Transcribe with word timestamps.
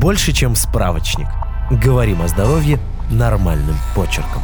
больше, 0.00 0.32
чем 0.32 0.56
справочник. 0.56 1.26
Говорим 1.70 2.22
о 2.22 2.28
здоровье 2.28 2.80
нормальным 3.10 3.76
почерком. 3.94 4.42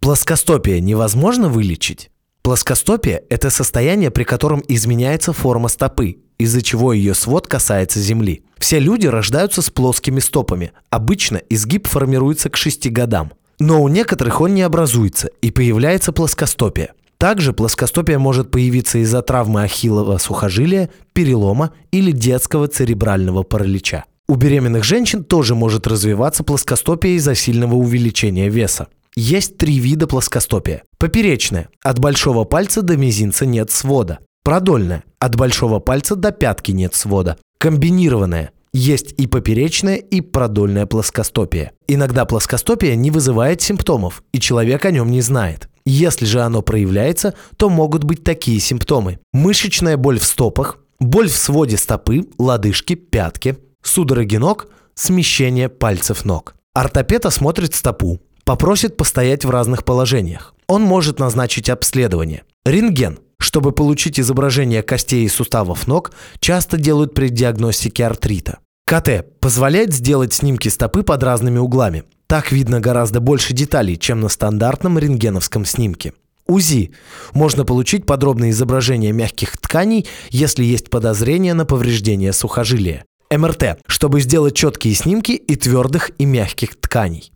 Плоскостопие 0.00 0.80
невозможно 0.80 1.48
вылечить? 1.48 2.10
Плоскостопие– 2.42 3.22
это 3.28 3.50
состояние, 3.50 4.10
при 4.10 4.24
котором 4.24 4.62
изменяется 4.66 5.32
форма 5.32 5.68
стопы, 5.68 6.16
из-за 6.38 6.62
чего 6.62 6.92
ее 6.92 7.14
свод 7.14 7.46
касается 7.46 8.00
земли. 8.00 8.42
Все 8.58 8.80
люди 8.80 9.06
рождаются 9.06 9.62
с 9.62 9.70
плоскими 9.70 10.18
стопами. 10.18 10.72
Обычно 10.90 11.36
изгиб 11.50 11.86
формируется 11.86 12.48
к 12.48 12.56
6 12.56 12.90
годам. 12.90 13.32
Но 13.60 13.82
у 13.82 13.88
некоторых 13.88 14.40
он 14.40 14.54
не 14.54 14.62
образуется 14.62 15.28
и 15.40 15.50
появляется 15.50 16.10
плоскостопие. 16.10 16.94
Также 17.18 17.52
плоскостопие 17.52 18.18
может 18.18 18.50
появиться 18.50 18.98
из-за 18.98 19.22
травмы 19.22 19.62
ахиллова 19.62 20.18
сухожилия, 20.18 20.90
перелома 21.12 21.70
или 21.92 22.10
детского 22.10 22.66
церебрального 22.66 23.44
паралича. 23.44 24.04
У 24.28 24.36
беременных 24.36 24.84
женщин 24.84 25.24
тоже 25.24 25.54
может 25.54 25.86
развиваться 25.86 26.44
плоскостопие 26.44 27.16
из-за 27.16 27.34
сильного 27.34 27.74
увеличения 27.74 28.48
веса. 28.48 28.88
Есть 29.14 29.58
три 29.58 29.78
вида 29.78 30.06
плоскостопия. 30.06 30.84
Поперечное. 30.98 31.68
От 31.82 31.98
большого 31.98 32.44
пальца 32.44 32.82
до 32.82 32.96
мизинца 32.96 33.44
нет 33.44 33.70
свода. 33.70 34.20
Продольное. 34.42 35.04
От 35.18 35.36
большого 35.36 35.80
пальца 35.80 36.16
до 36.16 36.30
пятки 36.32 36.70
нет 36.70 36.94
свода. 36.94 37.36
Комбинированное. 37.58 38.52
Есть 38.72 39.12
и 39.18 39.26
поперечное, 39.26 39.96
и 39.96 40.22
продольное 40.22 40.86
плоскостопие. 40.86 41.72
Иногда 41.86 42.24
плоскостопие 42.24 42.96
не 42.96 43.10
вызывает 43.10 43.60
симптомов, 43.60 44.22
и 44.32 44.40
человек 44.40 44.86
о 44.86 44.90
нем 44.90 45.10
не 45.10 45.20
знает. 45.20 45.68
Если 45.84 46.24
же 46.24 46.40
оно 46.40 46.62
проявляется, 46.62 47.34
то 47.58 47.68
могут 47.68 48.04
быть 48.04 48.24
такие 48.24 48.60
симптомы. 48.60 49.18
Мышечная 49.34 49.98
боль 49.98 50.18
в 50.18 50.24
стопах, 50.24 50.78
боль 51.00 51.28
в 51.28 51.36
своде 51.36 51.76
стопы, 51.76 52.24
лодыжки, 52.38 52.94
пятки, 52.94 53.58
судороги 53.82 54.36
ног, 54.36 54.68
смещение 54.94 55.68
пальцев 55.68 56.24
ног. 56.24 56.54
Ортопед 56.74 57.26
осмотрит 57.26 57.74
стопу, 57.74 58.20
попросит 58.44 58.96
постоять 58.96 59.44
в 59.44 59.50
разных 59.50 59.84
положениях. 59.84 60.54
Он 60.66 60.82
может 60.82 61.18
назначить 61.18 61.68
обследование. 61.68 62.44
Рентген. 62.64 63.18
Чтобы 63.38 63.72
получить 63.72 64.20
изображение 64.20 64.82
костей 64.82 65.24
и 65.24 65.28
суставов 65.28 65.88
ног, 65.88 66.12
часто 66.38 66.76
делают 66.76 67.12
при 67.12 67.28
диагностике 67.28 68.06
артрита. 68.06 68.58
КТ 68.86 69.24
позволяет 69.40 69.92
сделать 69.92 70.32
снимки 70.32 70.68
стопы 70.68 71.02
под 71.02 71.22
разными 71.22 71.58
углами. 71.58 72.04
Так 72.28 72.52
видно 72.52 72.80
гораздо 72.80 73.20
больше 73.20 73.52
деталей, 73.52 73.98
чем 73.98 74.20
на 74.20 74.28
стандартном 74.28 74.98
рентгеновском 74.98 75.64
снимке. 75.64 76.14
УЗИ. 76.46 76.92
Можно 77.34 77.64
получить 77.64 78.06
подробное 78.06 78.50
изображение 78.50 79.12
мягких 79.12 79.56
тканей, 79.58 80.06
если 80.30 80.64
есть 80.64 80.90
подозрение 80.90 81.54
на 81.54 81.64
повреждение 81.64 82.32
сухожилия. 82.32 83.04
МРТ, 83.36 83.80
чтобы 83.86 84.20
сделать 84.20 84.54
четкие 84.54 84.94
снимки 84.94 85.32
и 85.32 85.56
твердых 85.56 86.10
и 86.18 86.24
мягких 86.24 86.80
тканей. 86.80 87.32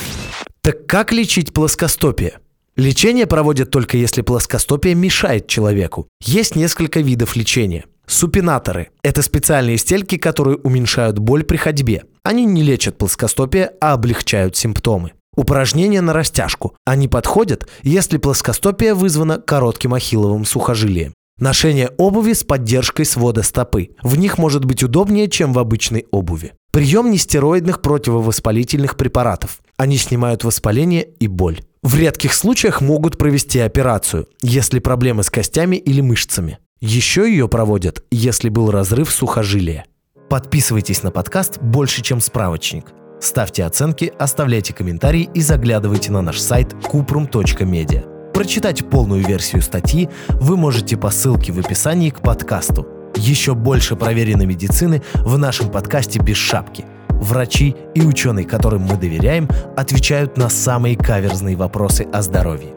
Так 0.61 0.87
как 0.87 1.13
лечить 1.13 1.53
плоскостопие? 1.53 2.39
Лечение 2.77 3.27
проводят 3.27 3.71
только 3.71 3.97
если 3.97 4.21
плоскостопие 4.21 4.95
мешает 4.95 5.47
человеку. 5.47 6.09
Есть 6.21 6.57
несколько 6.57 7.01
видов 7.01 7.35
лечения. 7.35 7.85
Супинаторы– 8.07 8.91
это 9.03 9.23
специальные 9.23 9.79
стельки, 9.79 10.19
которые 10.19 10.59
уменьшают 10.59 11.19
боль 11.19 11.43
при 11.43 11.57
ходьбе. 11.57 12.05
Они 12.23 12.45
не 12.45 12.63
лечат 12.63 12.99
плоскостопие, 12.99 13.73
а 13.81 13.95
облегчают 13.95 14.57
симптомы. 14.57 15.13
Упражнения 15.35 16.01
на 16.01 16.13
растяжку. 16.13 16.77
Они 16.85 17.09
подходят, 17.09 17.69
если 17.83 18.19
плоскостопие 18.19 18.95
вызвано 18.95 19.39
коротким 19.39 19.95
ахилловым 19.95 20.45
сухожилием. 20.45 21.15
Ношение 21.39 21.91
обуви 21.99 22.33
с 22.33 22.45
поддержкой 22.45 23.05
свода 23.05 23.43
стопы. 23.43 23.91
В 24.03 24.17
них 24.17 24.39
может 24.39 24.65
быть 24.65 24.83
удобнее, 24.83 25.29
чем 25.29 25.53
в 25.53 25.59
обычной 25.59 26.07
обуви. 26.11 26.55
Прием 26.73 27.11
нестероидных 27.11 27.83
противовоспалительных 27.83 28.97
препаратов. 28.97 29.59
Они 29.77 29.99
снимают 29.99 30.45
воспаление 30.45 31.07
и 31.21 31.27
боль. 31.27 31.61
В 31.83 31.95
редких 31.95 32.33
случаях 32.33 32.81
могут 32.81 33.19
провести 33.19 33.61
операцию, 33.61 34.29
если 34.41 34.79
проблемы 34.79 35.25
с 35.25 35.31
костями 35.31 35.77
или 35.77 36.01
мышцами. 36.01 36.59
Еще 36.81 37.31
ее 37.31 37.49
проводят, 37.49 38.03
если 38.11 38.49
был 38.49 38.71
разрыв 38.71 39.11
сухожилия. 39.11 39.85
Подписывайтесь 40.31 41.03
на 41.03 41.11
подкаст 41.11 41.59
«Больше, 41.61 42.01
чем 42.01 42.23
справочник». 42.23 42.87
Ставьте 43.21 43.65
оценки, 43.65 44.11
оставляйте 44.19 44.73
комментарии 44.73 45.29
и 45.35 45.43
заглядывайте 45.43 46.13
на 46.13 46.23
наш 46.23 46.39
сайт 46.39 46.73
kuprum.media. 46.73 48.16
Прочитать 48.37 48.85
полную 48.91 49.27
версию 49.27 49.63
статьи 49.63 50.11
вы 50.29 50.59
можете 50.59 50.99
по 50.99 51.09
ссылке 51.09 51.53
в 51.53 51.59
описании 51.59 52.11
к 52.11 52.21
подкасту. 52.21 52.87
Еще 53.15 53.55
больше 53.55 53.97
проверенной 53.97 54.45
медицины 54.45 55.03
в 55.15 55.39
нашем 55.39 55.71
подкасте 55.71 56.21
«Без 56.21 56.37
шапки». 56.37 56.85
Врачи 57.09 57.75
и 57.95 58.03
ученые, 58.03 58.45
которым 58.45 58.83
мы 58.83 58.99
доверяем, 58.99 59.49
отвечают 59.75 60.37
на 60.37 60.51
самые 60.51 60.99
каверзные 60.99 61.57
вопросы 61.57 62.07
о 62.13 62.21
здоровье. 62.21 62.75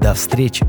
До 0.00 0.14
встречи! 0.14 0.66